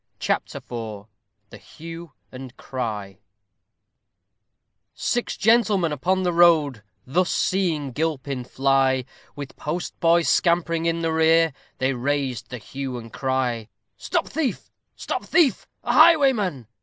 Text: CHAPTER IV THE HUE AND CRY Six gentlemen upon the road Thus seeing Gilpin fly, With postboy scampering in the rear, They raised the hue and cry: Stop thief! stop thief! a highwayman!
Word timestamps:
CHAPTER 0.17 0.57
IV 0.57 1.05
THE 1.51 1.59
HUE 1.59 2.11
AND 2.31 2.57
CRY 2.57 3.19
Six 4.95 5.37
gentlemen 5.37 5.91
upon 5.91 6.23
the 6.23 6.33
road 6.33 6.81
Thus 7.05 7.29
seeing 7.29 7.91
Gilpin 7.91 8.43
fly, 8.45 9.05
With 9.35 9.55
postboy 9.57 10.23
scampering 10.23 10.87
in 10.87 11.01
the 11.03 11.13
rear, 11.13 11.53
They 11.77 11.93
raised 11.93 12.49
the 12.49 12.57
hue 12.57 12.97
and 12.97 13.13
cry: 13.13 13.69
Stop 13.95 14.27
thief! 14.27 14.71
stop 14.95 15.23
thief! 15.23 15.67
a 15.83 15.93
highwayman! 15.93 16.65